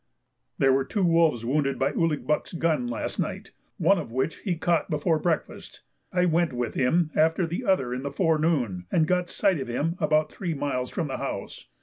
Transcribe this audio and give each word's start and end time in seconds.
There 0.57 0.73
were 0.73 0.83
two 0.83 1.03
wolves 1.05 1.45
wounded 1.45 1.77
by 1.77 1.91
Ouligbuck's 1.91 2.53
gun 2.53 2.87
last 2.87 3.19
night, 3.19 3.51
one 3.77 3.99
of 3.99 4.11
which 4.11 4.37
he 4.37 4.55
caught 4.55 4.89
before 4.89 5.19
breakfast. 5.19 5.81
I 6.11 6.25
went 6.25 6.53
with 6.53 6.73
him 6.73 7.11
after 7.15 7.45
the 7.45 7.65
other 7.65 7.93
in 7.93 8.01
the 8.01 8.09
forenoon, 8.11 8.87
and 8.91 9.05
got 9.05 9.29
sight 9.29 9.59
of 9.59 9.67
him 9.67 9.97
about 9.99 10.31
three 10.31 10.55
miles 10.55 10.89
from 10.89 11.07
the 11.07 11.17
house. 11.17 11.67